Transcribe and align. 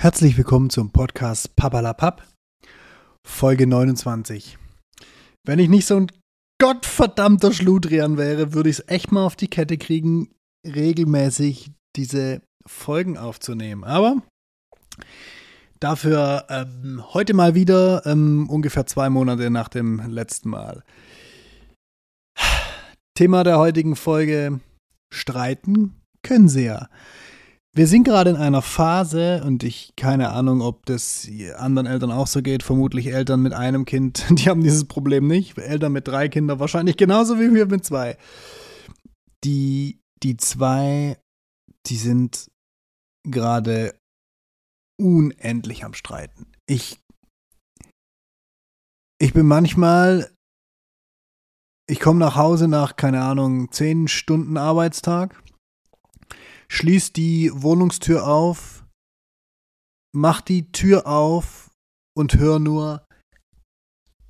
Herzlich 0.00 0.38
willkommen 0.38 0.70
zum 0.70 0.92
Podcast 0.92 1.56
Papalapap, 1.56 2.26
Folge 3.22 3.66
29. 3.66 4.56
Wenn 5.44 5.58
ich 5.58 5.68
nicht 5.68 5.84
so 5.84 5.96
ein 5.96 6.06
gottverdammter 6.58 7.52
Schludrian 7.52 8.16
wäre, 8.16 8.54
würde 8.54 8.70
ich 8.70 8.78
es 8.78 8.88
echt 8.88 9.12
mal 9.12 9.26
auf 9.26 9.36
die 9.36 9.48
Kette 9.48 9.76
kriegen, 9.76 10.30
regelmäßig 10.66 11.72
diese 11.96 12.40
Folgen 12.64 13.18
aufzunehmen. 13.18 13.84
Aber 13.84 14.22
dafür 15.80 16.46
ähm, 16.48 17.04
heute 17.12 17.34
mal 17.34 17.54
wieder 17.54 18.06
ähm, 18.06 18.48
ungefähr 18.48 18.86
zwei 18.86 19.10
Monate 19.10 19.50
nach 19.50 19.68
dem 19.68 20.00
letzten 20.08 20.48
Mal. 20.48 20.82
Thema 23.14 23.44
der 23.44 23.58
heutigen 23.58 23.96
Folge: 23.96 24.60
Streiten 25.12 26.00
können 26.22 26.48
Sie 26.48 26.64
ja. 26.64 26.88
Wir 27.72 27.86
sind 27.86 28.02
gerade 28.02 28.30
in 28.30 28.36
einer 28.36 28.62
Phase 28.62 29.44
und 29.44 29.62
ich 29.62 29.92
keine 29.96 30.30
Ahnung, 30.30 30.60
ob 30.60 30.86
das 30.86 31.28
anderen 31.56 31.86
Eltern 31.86 32.10
auch 32.10 32.26
so 32.26 32.42
geht. 32.42 32.64
Vermutlich 32.64 33.06
Eltern 33.06 33.42
mit 33.42 33.52
einem 33.52 33.84
Kind, 33.84 34.26
die 34.30 34.48
haben 34.48 34.62
dieses 34.62 34.86
Problem 34.86 35.28
nicht. 35.28 35.56
Eltern 35.56 35.92
mit 35.92 36.08
drei 36.08 36.28
Kindern 36.28 36.58
wahrscheinlich 36.58 36.96
genauso 36.96 37.38
wie 37.38 37.54
wir 37.54 37.66
mit 37.66 37.84
zwei. 37.84 38.18
Die, 39.44 40.00
die 40.22 40.36
zwei, 40.36 41.16
die 41.86 41.96
sind 41.96 42.50
gerade 43.22 43.94
unendlich 45.00 45.84
am 45.84 45.94
Streiten. 45.94 46.46
Ich, 46.66 46.98
ich 49.20 49.32
bin 49.32 49.46
manchmal, 49.46 50.30
ich 51.88 52.00
komme 52.00 52.18
nach 52.18 52.34
Hause 52.34 52.66
nach, 52.66 52.96
keine 52.96 53.22
Ahnung, 53.22 53.70
zehn 53.70 54.08
Stunden 54.08 54.56
Arbeitstag 54.56 55.40
schließ 56.70 57.12
die 57.12 57.50
Wohnungstür 57.52 58.26
auf, 58.26 58.84
mach 60.12 60.40
die 60.40 60.70
Tür 60.70 61.06
auf 61.06 61.70
und 62.16 62.36
hör 62.36 62.58
nur 62.58 63.06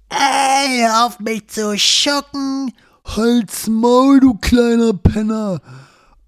Ey, 0.08 0.86
auf 0.88 1.20
mich 1.20 1.48
zu 1.48 1.78
schocken! 1.78 2.72
Halt's 3.04 3.68
Maul, 3.68 4.20
du 4.20 4.34
kleiner 4.34 4.94
Penner! 4.94 5.60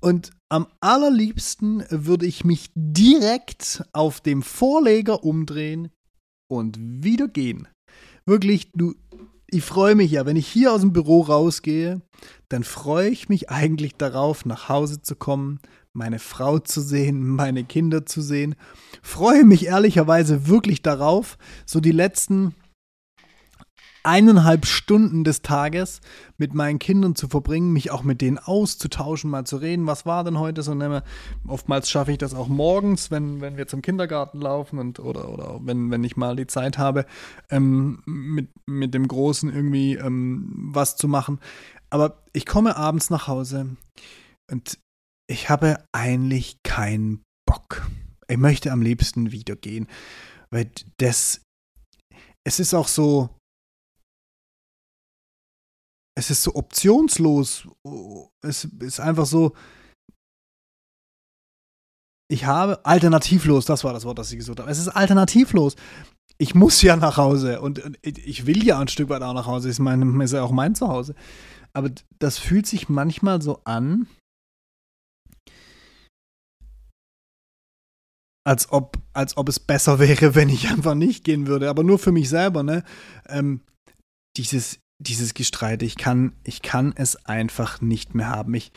Und 0.00 0.30
am 0.48 0.66
allerliebsten 0.80 1.84
würde 1.88 2.26
ich 2.26 2.44
mich 2.44 2.70
direkt 2.74 3.82
auf 3.92 4.20
dem 4.20 4.42
Vorleger 4.42 5.24
umdrehen 5.24 5.90
und 6.48 6.78
wieder 6.78 7.26
gehen. 7.26 7.68
Wirklich, 8.26 8.70
du, 8.72 8.94
ich 9.46 9.64
freue 9.64 9.94
mich 9.94 10.10
ja, 10.10 10.26
wenn 10.26 10.36
ich 10.36 10.46
hier 10.46 10.72
aus 10.72 10.82
dem 10.82 10.92
Büro 10.92 11.22
rausgehe, 11.22 12.02
dann 12.48 12.64
freue 12.64 13.08
ich 13.08 13.28
mich 13.28 13.50
eigentlich 13.50 13.94
darauf, 13.94 14.44
nach 14.44 14.68
Hause 14.68 15.02
zu 15.02 15.16
kommen, 15.16 15.60
meine 15.92 16.18
Frau 16.18 16.58
zu 16.58 16.80
sehen, 16.80 17.26
meine 17.28 17.64
Kinder 17.64 18.06
zu 18.06 18.22
sehen. 18.22 18.54
Freue 19.02 19.44
mich 19.44 19.66
ehrlicherweise 19.66 20.48
wirklich 20.48 20.82
darauf, 20.82 21.38
so 21.66 21.80
die 21.80 21.92
letzten 21.92 22.54
eineinhalb 24.04 24.66
Stunden 24.66 25.22
des 25.24 25.42
Tages 25.42 26.00
mit 26.36 26.54
meinen 26.54 26.78
Kindern 26.78 27.14
zu 27.14 27.28
verbringen, 27.28 27.72
mich 27.72 27.90
auch 27.90 28.02
mit 28.02 28.20
denen 28.20 28.38
auszutauschen, 28.38 29.30
mal 29.30 29.44
zu 29.44 29.56
reden, 29.56 29.86
was 29.86 30.06
war 30.06 30.24
denn 30.24 30.38
heute 30.38 30.62
so. 30.62 30.74
Ne, 30.74 31.02
oftmals 31.46 31.88
schaffe 31.88 32.12
ich 32.12 32.18
das 32.18 32.34
auch 32.34 32.48
morgens, 32.48 33.10
wenn, 33.10 33.40
wenn 33.40 33.56
wir 33.56 33.66
zum 33.66 33.82
Kindergarten 33.82 34.40
laufen 34.40 34.78
und 34.78 34.98
oder, 34.98 35.28
oder 35.28 35.60
wenn, 35.62 35.90
wenn 35.90 36.04
ich 36.04 36.16
mal 36.16 36.36
die 36.36 36.46
Zeit 36.46 36.78
habe, 36.78 37.06
ähm, 37.50 38.02
mit, 38.04 38.48
mit 38.66 38.94
dem 38.94 39.06
Großen 39.06 39.52
irgendwie 39.52 39.94
ähm, 39.94 40.70
was 40.72 40.96
zu 40.96 41.06
machen. 41.06 41.38
Aber 41.90 42.22
ich 42.32 42.46
komme 42.46 42.76
abends 42.76 43.10
nach 43.10 43.28
Hause 43.28 43.76
und 44.50 44.78
ich 45.28 45.48
habe 45.48 45.84
eigentlich 45.92 46.62
keinen 46.62 47.22
Bock. 47.46 47.88
Ich 48.28 48.36
möchte 48.36 48.72
am 48.72 48.82
liebsten 48.82 49.32
wieder 49.32 49.56
gehen, 49.56 49.88
weil 50.50 50.70
das, 50.98 51.42
es 52.44 52.60
ist 52.60 52.74
auch 52.74 52.88
so, 52.88 53.30
es 56.16 56.30
ist 56.30 56.42
so 56.42 56.54
optionslos. 56.54 57.68
Es 58.42 58.64
ist 58.64 59.00
einfach 59.00 59.26
so, 59.26 59.54
ich 62.30 62.46
habe 62.46 62.84
alternativlos, 62.84 63.66
das 63.66 63.84
war 63.84 63.92
das 63.92 64.04
Wort, 64.04 64.18
das 64.18 64.32
ich 64.32 64.38
gesucht 64.38 64.60
habe. 64.60 64.70
Es 64.70 64.78
ist 64.78 64.88
alternativlos. 64.88 65.76
Ich 66.38 66.54
muss 66.54 66.80
ja 66.82 66.96
nach 66.96 67.18
Hause 67.18 67.60
und 67.60 67.82
ich 68.02 68.46
will 68.46 68.64
ja 68.64 68.78
ein 68.78 68.88
Stück 68.88 69.10
weit 69.10 69.22
auch 69.22 69.34
nach 69.34 69.46
Hause. 69.46 69.70
Ich 69.70 69.78
meine, 69.78 70.24
ist 70.24 70.32
ja 70.32 70.42
auch 70.42 70.50
mein 70.50 70.74
Zuhause. 70.74 71.14
Aber 71.74 71.90
das 72.18 72.38
fühlt 72.38 72.66
sich 72.66 72.88
manchmal 72.88 73.42
so 73.42 73.60
an, 73.64 74.06
als 78.44 78.70
ob, 78.72 78.98
als 79.12 79.36
ob 79.36 79.48
es 79.48 79.60
besser 79.60 79.98
wäre, 79.98 80.34
wenn 80.34 80.48
ich 80.48 80.68
einfach 80.68 80.94
nicht 80.94 81.24
gehen 81.24 81.46
würde. 81.46 81.68
Aber 81.68 81.84
nur 81.84 81.98
für 81.98 82.12
mich 82.12 82.28
selber, 82.28 82.62
ne? 82.62 82.82
Ähm, 83.28 83.60
dieses, 84.36 84.78
dieses 84.98 85.34
Gestreite, 85.34 85.84
ich 85.84 85.96
kann, 85.96 86.32
ich 86.44 86.62
kann 86.62 86.92
es 86.96 87.16
einfach 87.26 87.80
nicht 87.80 88.14
mehr 88.14 88.28
haben. 88.28 88.54
Ich, 88.54 88.72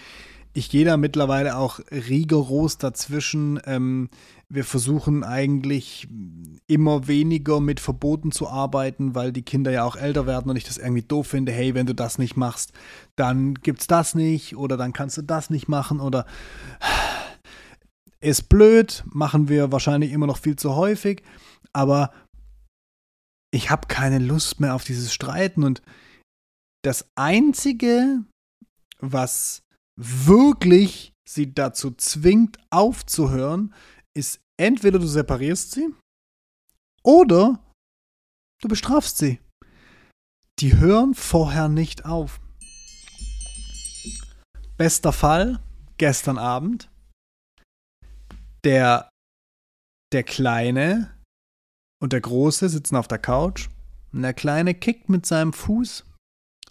ich 0.54 0.70
gehe 0.70 0.86
da 0.86 0.98
mittlerweile 0.98 1.58
auch 1.58 1.80
rigoros 1.92 2.78
dazwischen. 2.78 3.60
Ähm, 3.66 4.10
wir 4.48 4.64
versuchen 4.64 5.24
eigentlich 5.24 6.08
immer 6.68 7.08
weniger 7.08 7.60
mit 7.60 7.80
Verboten 7.80 8.32
zu 8.32 8.48
arbeiten, 8.48 9.16
weil 9.16 9.32
die 9.32 9.42
Kinder 9.42 9.72
ja 9.72 9.84
auch 9.84 9.96
älter 9.96 10.28
werden 10.28 10.50
und 10.50 10.56
ich 10.56 10.64
das 10.64 10.78
irgendwie 10.78 11.02
doof 11.02 11.28
finde. 11.28 11.52
Hey, 11.52 11.74
wenn 11.74 11.88
du 11.88 11.96
das 11.96 12.18
nicht 12.18 12.38
machst, 12.38 12.74
dann 13.16 13.56
gibt's 13.56 13.88
das 13.88 14.14
nicht 14.16 14.56
oder 14.56 14.78
dann 14.78 14.94
kannst 14.94 15.18
du 15.18 15.24
das 15.24 15.50
nicht 15.50 15.68
machen 15.68 16.00
oder 16.00 16.26
ist 18.26 18.50
blöd, 18.50 19.04
machen 19.06 19.50
wir 19.50 19.72
wahrscheinlich 19.72 20.12
immer 20.12 20.26
noch 20.26 20.40
viel 20.40 20.56
zu 20.56 20.76
häufig, 20.76 21.22
aber 21.74 22.12
ich 23.54 23.70
habe 23.70 23.88
keine 23.88 24.20
Lust 24.20 24.60
mehr 24.60 24.74
auf 24.74 24.84
dieses 24.84 25.14
Streiten 25.14 25.64
und 25.64 25.82
das 26.84 27.08
Einzige, 27.16 28.24
was 29.00 29.62
wirklich 29.96 31.14
sie 31.28 31.54
dazu 31.54 31.92
zwingt, 31.92 32.58
aufzuhören, 32.70 33.74
ist 34.16 34.40
entweder 34.58 35.00
du 35.00 35.08
separierst 35.08 35.72
sie 35.72 35.90
oder 37.04 37.64
du 38.62 38.68
bestrafst 38.68 39.18
sie. 39.18 39.40
Die 40.60 40.78
hören 40.78 41.14
vorher 41.14 41.70
nicht 41.70 42.06
auf. 42.06 42.40
Bester 44.78 45.14
Fall, 45.14 45.62
gestern 45.98 46.38
Abend 46.38 46.90
der, 48.66 49.10
der 50.12 50.24
Kleine 50.24 51.16
und 52.02 52.14
der 52.14 52.22
Große 52.22 52.68
sitzen 52.68 52.96
auf 52.96 53.08
der 53.08 53.20
Couch 53.20 53.70
und 54.12 54.24
der 54.24 54.34
Kleine 54.34 54.74
kickt 54.74 55.08
mit 55.08 55.26
seinem 55.26 55.54
Fuß 55.54 56.04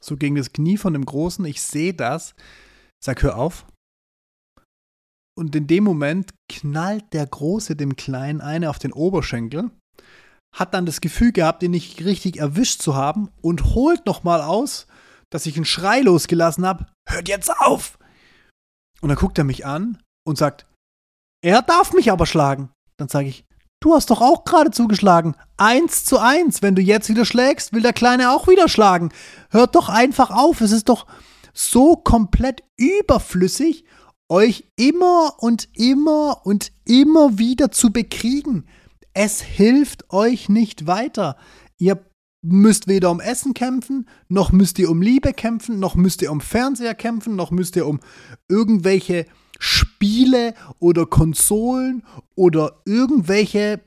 so 0.00 0.16
gegen 0.16 0.34
das 0.34 0.52
Knie 0.52 0.76
von 0.76 0.92
dem 0.92 1.06
Großen. 1.06 1.44
Ich 1.46 1.62
sehe 1.62 1.94
das. 1.94 2.34
Sag, 3.02 3.22
hör 3.22 3.38
auf. 3.38 3.66
Und 5.36 5.54
in 5.56 5.66
dem 5.66 5.82
Moment 5.84 6.32
knallt 6.48 7.12
der 7.12 7.26
Große 7.26 7.74
dem 7.74 7.96
Kleinen 7.96 8.40
eine 8.40 8.70
auf 8.70 8.78
den 8.78 8.92
Oberschenkel, 8.92 9.70
hat 10.54 10.74
dann 10.74 10.86
das 10.86 11.00
Gefühl 11.00 11.32
gehabt, 11.32 11.62
ihn 11.62 11.72
nicht 11.72 12.04
richtig 12.04 12.36
erwischt 12.36 12.82
zu 12.82 12.94
haben 12.94 13.30
und 13.40 13.74
holt 13.74 14.06
nochmal 14.06 14.42
aus, 14.42 14.86
dass 15.30 15.46
ich 15.46 15.56
einen 15.56 15.64
Schrei 15.64 16.02
losgelassen 16.02 16.64
habe. 16.64 16.86
Hört 17.08 17.28
jetzt 17.28 17.50
auf! 17.50 17.98
Und 19.00 19.08
dann 19.08 19.18
guckt 19.18 19.38
er 19.38 19.44
mich 19.44 19.66
an 19.66 20.00
und 20.24 20.38
sagt, 20.38 20.66
er 21.44 21.60
darf 21.60 21.92
mich 21.92 22.10
aber 22.10 22.24
schlagen. 22.24 22.70
Dann 22.96 23.08
sage 23.08 23.28
ich, 23.28 23.44
du 23.80 23.94
hast 23.94 24.08
doch 24.08 24.22
auch 24.22 24.44
gerade 24.44 24.70
zugeschlagen. 24.70 25.36
Eins 25.58 26.06
zu 26.06 26.18
eins. 26.18 26.62
Wenn 26.62 26.74
du 26.74 26.80
jetzt 26.80 27.10
wieder 27.10 27.26
schlägst, 27.26 27.74
will 27.74 27.82
der 27.82 27.92
Kleine 27.92 28.32
auch 28.32 28.48
wieder 28.48 28.66
schlagen. 28.66 29.12
Hört 29.50 29.74
doch 29.74 29.90
einfach 29.90 30.30
auf. 30.30 30.62
Es 30.62 30.72
ist 30.72 30.88
doch 30.88 31.06
so 31.52 31.96
komplett 31.96 32.62
überflüssig, 32.78 33.84
euch 34.30 34.64
immer 34.76 35.34
und 35.38 35.68
immer 35.74 36.40
und 36.44 36.72
immer 36.86 37.38
wieder 37.38 37.70
zu 37.70 37.92
bekriegen. 37.92 38.66
Es 39.12 39.42
hilft 39.42 40.10
euch 40.14 40.48
nicht 40.48 40.86
weiter. 40.86 41.36
Ihr 41.76 42.02
müsst 42.40 42.88
weder 42.88 43.10
um 43.10 43.20
Essen 43.20 43.52
kämpfen, 43.52 44.08
noch 44.28 44.50
müsst 44.50 44.78
ihr 44.78 44.90
um 44.90 45.02
Liebe 45.02 45.34
kämpfen, 45.34 45.78
noch 45.78 45.94
müsst 45.94 46.22
ihr 46.22 46.32
um 46.32 46.40
Fernseher 46.40 46.94
kämpfen, 46.94 47.36
noch 47.36 47.50
müsst 47.50 47.76
ihr 47.76 47.86
um 47.86 48.00
irgendwelche 48.48 49.26
Spiele 49.58 50.54
oder 50.78 51.06
Konsolen 51.06 52.04
oder 52.34 52.82
irgendwelche 52.84 53.80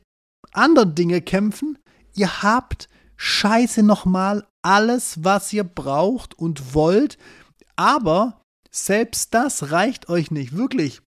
anderen 0.51 0.95
Dinge 0.95 1.21
kämpfen. 1.21 1.77
Ihr 2.15 2.41
habt 2.43 2.89
scheiße 3.17 3.83
nochmal 3.83 4.47
alles, 4.61 5.23
was 5.23 5.53
ihr 5.53 5.63
braucht 5.63 6.37
und 6.37 6.73
wollt. 6.73 7.17
Aber 7.75 8.41
selbst 8.71 9.33
das 9.33 9.71
reicht 9.71 10.09
euch 10.09 10.31
nicht. 10.31 10.55
Wirklich. 10.55 11.01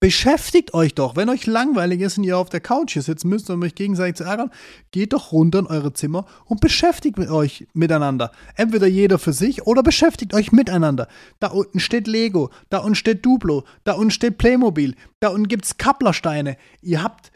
Beschäftigt 0.00 0.74
euch 0.74 0.94
doch. 0.94 1.16
Wenn 1.16 1.28
euch 1.28 1.46
langweilig 1.46 2.00
ist 2.00 2.18
und 2.18 2.24
ihr 2.24 2.38
auf 2.38 2.50
der 2.50 2.60
Couch 2.60 2.92
hier 2.92 3.02
sitzen 3.02 3.28
müsst, 3.28 3.50
um 3.50 3.62
euch 3.62 3.74
gegenseitig 3.74 4.16
zu 4.16 4.24
ärgern, 4.24 4.50
geht 4.92 5.12
doch 5.12 5.32
runter 5.32 5.58
in 5.58 5.66
eure 5.66 5.92
Zimmer 5.92 6.26
und 6.44 6.60
beschäftigt 6.60 7.18
euch 7.18 7.66
miteinander. 7.74 8.30
Entweder 8.54 8.86
jeder 8.86 9.18
für 9.18 9.32
sich 9.32 9.66
oder 9.66 9.82
beschäftigt 9.82 10.34
euch 10.34 10.52
miteinander. 10.52 11.08
Da 11.40 11.48
unten 11.48 11.80
steht 11.80 12.06
Lego, 12.06 12.50
da 12.70 12.78
unten 12.78 12.94
steht 12.94 13.26
Duplo, 13.26 13.64
da 13.82 13.94
unten 13.94 14.12
steht 14.12 14.38
Playmobil, 14.38 14.94
da 15.18 15.28
unten 15.28 15.48
gibt 15.48 15.64
es 15.64 15.78
Kapplersteine. 15.78 16.56
Ihr 16.80 17.02
habt 17.02 17.32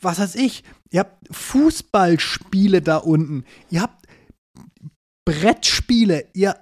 was 0.00 0.18
weiß 0.18 0.34
ich, 0.36 0.64
ihr 0.90 1.00
habt 1.00 1.28
Fußballspiele 1.30 2.82
da 2.82 2.98
unten, 2.98 3.44
ihr 3.70 3.82
habt 3.82 4.06
Brettspiele, 5.24 6.26
ihr 6.32 6.56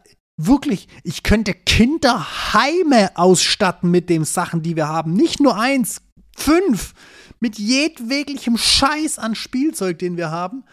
wirklich, 0.46 0.88
ich 1.04 1.22
könnte 1.22 1.54
Kinderheime 1.54 3.16
ausstatten 3.16 3.90
mit 3.90 4.08
den 4.08 4.24
Sachen, 4.24 4.62
die 4.62 4.76
wir 4.76 4.88
haben. 4.88 5.12
Nicht 5.12 5.40
nur 5.40 5.58
eins, 5.58 6.02
fünf. 6.36 6.94
Mit 7.40 7.58
jedweglichem 7.58 8.58
Scheiß 8.58 9.18
an 9.18 9.34
Spielzeug, 9.34 9.98
den 9.98 10.16
wir 10.16 10.30
haben. 10.30 10.64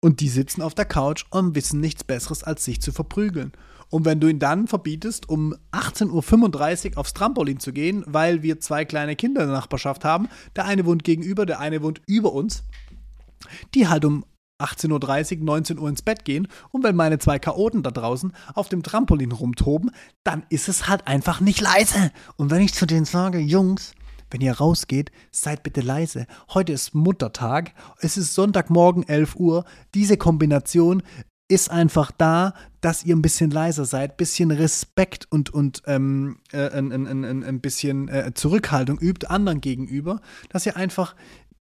Und 0.00 0.20
die 0.20 0.28
sitzen 0.28 0.62
auf 0.62 0.74
der 0.74 0.84
Couch 0.84 1.24
und 1.30 1.54
wissen 1.54 1.80
nichts 1.80 2.04
Besseres, 2.04 2.42
als 2.42 2.64
sich 2.64 2.80
zu 2.80 2.92
verprügeln. 2.92 3.52
Und 3.88 4.04
wenn 4.04 4.20
du 4.20 4.28
ihn 4.28 4.38
dann 4.38 4.66
verbietest, 4.66 5.28
um 5.28 5.54
18.35 5.72 6.92
Uhr 6.92 6.98
aufs 6.98 7.12
Trampolin 7.12 7.60
zu 7.60 7.72
gehen, 7.72 8.04
weil 8.06 8.42
wir 8.42 8.58
zwei 8.58 8.84
kleine 8.84 9.16
Kinder 9.16 9.42
in 9.42 9.48
der 9.48 9.56
Nachbarschaft 9.56 10.04
haben, 10.04 10.28
der 10.56 10.64
eine 10.64 10.86
wohnt 10.86 11.04
gegenüber, 11.04 11.44
der 11.44 11.60
eine 11.60 11.82
wohnt 11.82 12.00
über 12.06 12.32
uns, 12.32 12.64
die 13.74 13.88
halt 13.88 14.04
um 14.04 14.24
18.30 14.62 15.38
Uhr, 15.38 15.44
19 15.44 15.78
Uhr 15.78 15.88
ins 15.88 16.02
Bett 16.02 16.24
gehen 16.24 16.48
und 16.70 16.84
wenn 16.84 16.96
meine 16.96 17.18
zwei 17.18 17.38
Chaoten 17.38 17.82
da 17.82 17.90
draußen 17.90 18.32
auf 18.54 18.68
dem 18.68 18.82
Trampolin 18.82 19.32
rumtoben, 19.32 19.90
dann 20.24 20.44
ist 20.48 20.68
es 20.68 20.88
halt 20.88 21.06
einfach 21.06 21.40
nicht 21.40 21.60
leise. 21.60 22.10
Und 22.36 22.50
wenn 22.50 22.62
ich 22.62 22.74
zu 22.74 22.86
denen 22.86 23.04
sage, 23.04 23.38
Jungs, 23.38 23.94
wenn 24.30 24.40
ihr 24.40 24.54
rausgeht, 24.54 25.12
seid 25.30 25.62
bitte 25.62 25.82
leise. 25.82 26.26
Heute 26.54 26.72
ist 26.72 26.94
Muttertag, 26.94 27.72
es 28.00 28.16
ist 28.16 28.34
Sonntagmorgen 28.34 29.06
11 29.06 29.36
Uhr. 29.36 29.64
Diese 29.94 30.16
Kombination 30.16 31.02
ist 31.48 31.70
einfach 31.70 32.10
da, 32.16 32.54
dass 32.80 33.04
ihr 33.04 33.14
ein 33.14 33.20
bisschen 33.20 33.50
leiser 33.50 33.84
seid, 33.84 34.12
ein 34.12 34.16
bisschen 34.16 34.50
Respekt 34.50 35.26
und, 35.30 35.50
und 35.50 35.82
ähm, 35.86 36.38
äh, 36.50 36.70
ein, 36.70 36.90
ein, 36.92 37.06
ein, 37.06 37.44
ein 37.44 37.60
bisschen 37.60 38.08
äh, 38.08 38.32
Zurückhaltung 38.32 38.98
übt 38.98 39.26
anderen 39.26 39.60
gegenüber, 39.60 40.20
dass 40.48 40.64
ihr 40.64 40.76
einfach 40.76 41.14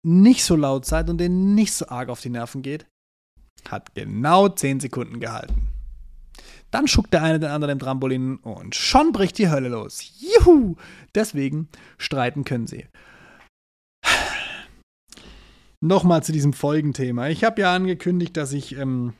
nicht 0.04 0.44
so 0.44 0.56
laut 0.56 0.86
seid 0.86 1.10
und 1.10 1.18
denen 1.18 1.56
nicht 1.56 1.74
so 1.74 1.88
arg 1.88 2.10
auf 2.10 2.22
die 2.22 2.30
Nerven 2.30 2.62
geht. 2.62 2.86
Hat 3.68 3.94
genau 3.96 4.48
10 4.48 4.80
Sekunden 4.80 5.20
gehalten. 5.20 5.70
Dann 6.72 6.88
schuckt 6.88 7.14
der 7.14 7.24
eine 7.24 7.40
den 7.40 7.50
anderen 7.50 7.74
im 7.74 7.80
Trampolin 7.80 8.38
und 8.38 8.76
schon 8.76 9.12
bricht 9.12 9.38
die 9.38 9.50
Hölle 9.50 9.70
los. 9.70 10.12
Juhu! 10.20 10.76
Deswegen 11.16 11.68
streiten 11.98 12.44
können 12.44 12.68
sie. 12.68 12.86
Nochmal 15.82 16.24
zu 16.24 16.32
diesem 16.32 16.54
Folgenthema. 16.54 17.30
Ich 17.30 17.44
habe 17.44 17.62
ja 17.62 17.74
angekündigt, 17.74 18.38
dass 18.38 18.54
ich 18.54 18.78
ähm, 18.78 19.14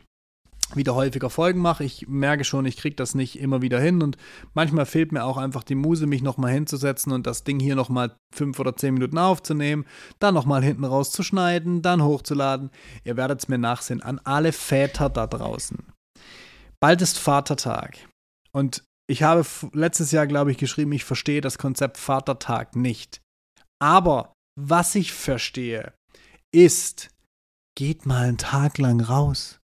wieder 0.76 0.96
häufiger 0.96 1.30
Folgen 1.30 1.62
mache. 1.62 1.84
Ich 1.84 2.08
merke 2.08 2.44
schon, 2.44 2.66
ich 2.66 2.78
kriege 2.78 2.96
das 2.96 3.16
nicht 3.16 3.40
immer 3.40 3.62
wieder 3.62 3.80
hin 3.80 4.02
und 4.02 4.18
manchmal 4.54 4.86
fehlt 4.86 5.12
mir 5.12 5.24
auch 5.24 5.38
einfach 5.38 5.64
die 5.64 5.76
Muse, 5.76 6.08
mich 6.08 6.22
nochmal 6.22 6.52
hinzusetzen 6.52 7.12
und 7.12 7.26
das 7.28 7.44
Ding 7.44 7.60
hier 7.60 7.76
nochmal 7.76 8.16
fünf 8.34 8.60
oder 8.60 8.76
zehn 8.76 8.94
Minuten 8.94 9.18
aufzunehmen, 9.18 9.86
dann 10.20 10.34
nochmal 10.34 10.64
hinten 10.64 10.86
rauszuschneiden, 10.86 11.82
dann 11.82 12.04
hochzuladen. 12.04 12.70
Ihr 13.04 13.18
werdet 13.18 13.40
es 13.40 13.48
mir 13.48 13.58
nachsehen 13.58 14.02
an 14.02 14.20
alle 14.24 14.52
Väter 14.52 15.10
da 15.10 15.28
draußen. 15.28 15.78
Bald 16.80 17.02
ist 17.02 17.18
Vatertag 17.18 17.98
und 18.52 18.84
ich 19.08 19.24
habe 19.24 19.46
letztes 19.74 20.12
Jahr, 20.12 20.28
glaube 20.28 20.52
ich, 20.52 20.58
geschrieben, 20.58 20.92
ich 20.92 21.04
verstehe 21.04 21.42
das 21.42 21.58
Konzept 21.58 21.98
Vatertag 21.98 22.76
nicht. 22.76 23.22
Aber 23.82 24.34
was 24.56 24.94
ich 24.94 25.14
verstehe, 25.14 25.94
ist, 26.54 27.10
geht 27.76 28.06
mal 28.06 28.28
einen 28.28 28.38
Tag 28.38 28.78
lang 28.78 29.02
raus 29.02 29.59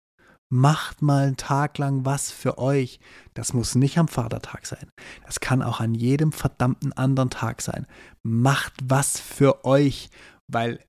Macht 0.55 1.01
mal 1.01 1.25
einen 1.25 1.37
Tag 1.37 1.79
lang 1.79 2.05
was 2.05 2.29
für 2.29 2.59
euch. 2.59 2.99
Das 3.33 3.53
muss 3.53 3.73
nicht 3.73 3.97
am 3.97 4.07
Vatertag 4.07 4.67
sein. 4.67 4.87
Das 5.25 5.39
kann 5.39 5.63
auch 5.63 5.79
an 5.79 5.95
jedem 5.95 6.31
verdammten 6.31 6.93
anderen 6.93 7.31
Tag 7.31 7.63
sein. 7.63 7.87
Macht 8.21 8.73
was 8.83 9.19
für 9.19 9.65
euch, 9.65 10.11
weil 10.47 10.79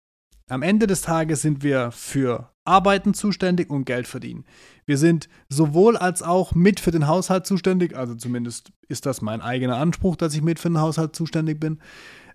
am 0.51 0.61
Ende 0.61 0.87
des 0.87 1.01
Tages 1.01 1.41
sind 1.41 1.63
wir 1.63 1.93
für 1.93 2.51
Arbeiten 2.67 3.15
zuständig 3.15 3.71
und 3.71 3.87
Geld 3.87 4.07
verdienen. 4.07 4.45
Wir 4.85 4.99
sind 4.99 5.31
sowohl 5.49 5.97
als 5.97 6.23
auch 6.23 6.55
mit 6.55 6.79
für 6.79 6.91
den 6.91 7.07
Haushalt 7.07 7.47
zuständig, 7.47 7.97
also 7.97 8.15
zumindest 8.15 8.71
ist 8.89 9.07
das 9.07 9.23
mein 9.23 9.41
eigener 9.41 9.79
Anspruch, 9.79 10.17
dass 10.17 10.35
ich 10.35 10.43
mit 10.43 10.59
für 10.59 10.69
den 10.69 10.81
Haushalt 10.81 11.17
zuständig 11.17 11.59
bin. 11.59 11.81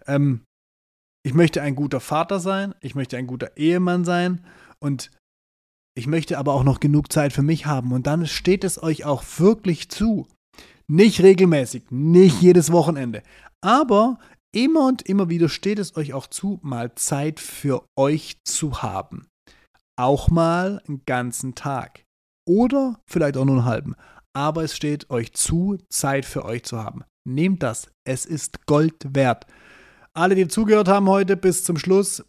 Ähm, 0.07 0.41
ich 1.23 1.35
möchte 1.35 1.61
ein 1.61 1.75
guter 1.75 1.99
Vater 1.99 2.39
sein, 2.39 2.73
ich 2.81 2.95
möchte 2.95 3.17
ein 3.17 3.27
guter 3.27 3.55
Ehemann 3.55 4.03
sein 4.03 4.43
und 4.79 5.11
ich 5.95 6.07
möchte 6.07 6.37
aber 6.37 6.53
auch 6.53 6.63
noch 6.63 6.79
genug 6.79 7.11
Zeit 7.11 7.33
für 7.33 7.41
mich 7.41 7.65
haben 7.65 7.91
und 7.91 8.07
dann 8.07 8.25
steht 8.25 8.63
es 8.63 8.81
euch 8.81 9.05
auch 9.05 9.23
wirklich 9.37 9.89
zu. 9.89 10.27
Nicht 10.87 11.21
regelmäßig, 11.21 11.91
nicht 11.91 12.41
jedes 12.41 12.71
Wochenende, 12.71 13.21
aber 13.61 14.19
immer 14.51 14.87
und 14.87 15.03
immer 15.03 15.29
wieder 15.29 15.49
steht 15.49 15.79
es 15.79 15.95
euch 15.95 16.13
auch 16.13 16.27
zu, 16.27 16.59
mal 16.63 16.95
Zeit 16.95 17.39
für 17.39 17.85
euch 17.97 18.37
zu 18.43 18.81
haben. 18.81 19.27
Auch 19.97 20.29
mal 20.29 20.81
einen 20.87 21.03
ganzen 21.05 21.55
Tag 21.55 22.05
oder 22.47 22.99
vielleicht 23.05 23.37
auch 23.37 23.45
nur 23.45 23.57
einen 23.57 23.65
halben. 23.65 23.95
Aber 24.33 24.63
es 24.63 24.75
steht 24.75 25.09
euch 25.09 25.33
zu, 25.33 25.77
Zeit 25.89 26.25
für 26.25 26.45
euch 26.45 26.63
zu 26.63 26.77
haben. 26.81 27.03
Nehmt 27.27 27.61
das, 27.61 27.91
es 28.07 28.25
ist 28.25 28.65
Gold 28.65 29.13
wert. 29.13 29.45
Alle, 30.13 30.35
die 30.35 30.47
zugehört 30.47 30.87
haben 30.87 31.09
heute 31.09 31.35
bis 31.35 31.63
zum 31.63 31.77
Schluss, 31.77 32.23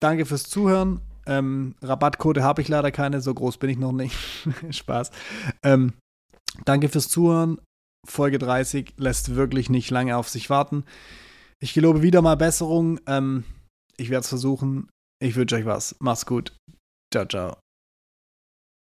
danke 0.00 0.26
fürs 0.26 0.44
Zuhören 0.44 1.00
ähm, 1.26 1.74
Rabattcode 1.82 2.40
habe 2.40 2.62
ich 2.62 2.68
leider 2.68 2.90
keine, 2.90 3.20
so 3.20 3.32
groß 3.34 3.58
bin 3.58 3.70
ich 3.70 3.78
noch 3.78 3.92
nicht. 3.92 4.16
Spaß. 4.70 5.10
Ähm, 5.62 5.94
danke 6.64 6.88
fürs 6.88 7.08
Zuhören. 7.08 7.60
Folge 8.06 8.38
30 8.38 8.94
lässt 8.98 9.34
wirklich 9.34 9.70
nicht 9.70 9.90
lange 9.90 10.16
auf 10.16 10.28
sich 10.28 10.50
warten. 10.50 10.84
Ich 11.60 11.72
gelobe 11.72 12.02
wieder 12.02 12.20
mal 12.20 12.36
Besserung. 12.36 13.00
Ähm, 13.06 13.44
ich 13.96 14.10
werde 14.10 14.20
es 14.20 14.28
versuchen. 14.28 14.88
Ich 15.22 15.36
wünsche 15.36 15.56
euch 15.56 15.64
was. 15.64 15.96
Macht's 16.00 16.26
gut. 16.26 16.52
Ciao, 17.12 17.26
ciao. 17.26 17.63